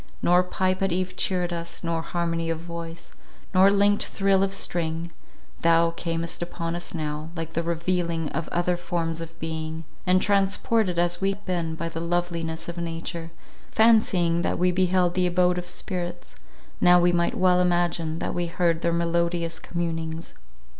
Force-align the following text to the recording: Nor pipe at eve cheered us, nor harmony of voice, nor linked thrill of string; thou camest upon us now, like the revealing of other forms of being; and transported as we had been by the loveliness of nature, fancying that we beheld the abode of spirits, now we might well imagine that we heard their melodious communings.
Nor 0.23 0.41
pipe 0.41 0.81
at 0.81 0.91
eve 0.91 1.15
cheered 1.15 1.53
us, 1.53 1.83
nor 1.83 2.01
harmony 2.01 2.49
of 2.49 2.57
voice, 2.57 3.11
nor 3.53 3.69
linked 3.69 4.07
thrill 4.07 4.41
of 4.41 4.51
string; 4.51 5.11
thou 5.61 5.91
camest 5.91 6.41
upon 6.41 6.75
us 6.75 6.95
now, 6.95 7.29
like 7.35 7.53
the 7.53 7.61
revealing 7.61 8.27
of 8.29 8.47
other 8.49 8.75
forms 8.77 9.21
of 9.21 9.39
being; 9.39 9.83
and 10.07 10.19
transported 10.19 10.97
as 10.97 11.21
we 11.21 11.29
had 11.33 11.45
been 11.45 11.75
by 11.75 11.87
the 11.87 11.99
loveliness 12.01 12.67
of 12.67 12.79
nature, 12.79 13.29
fancying 13.69 14.41
that 14.41 14.57
we 14.57 14.71
beheld 14.71 15.13
the 15.13 15.27
abode 15.27 15.59
of 15.59 15.69
spirits, 15.69 16.33
now 16.81 16.99
we 16.99 17.11
might 17.11 17.37
well 17.37 17.61
imagine 17.61 18.17
that 18.17 18.33
we 18.33 18.47
heard 18.47 18.81
their 18.81 18.91
melodious 18.91 19.59
communings. 19.59 20.33